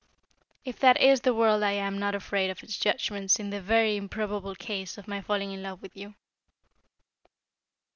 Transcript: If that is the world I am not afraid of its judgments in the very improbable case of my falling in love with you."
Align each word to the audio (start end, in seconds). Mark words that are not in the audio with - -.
If 0.65 0.79
that 0.79 0.99
is 0.99 1.21
the 1.21 1.31
world 1.31 1.61
I 1.61 1.73
am 1.73 1.99
not 1.99 2.15
afraid 2.15 2.49
of 2.49 2.63
its 2.63 2.75
judgments 2.75 3.37
in 3.39 3.51
the 3.51 3.61
very 3.61 3.95
improbable 3.97 4.55
case 4.55 4.97
of 4.97 5.07
my 5.07 5.21
falling 5.21 5.51
in 5.51 5.61
love 5.61 5.79
with 5.83 5.95
you." 5.95 6.15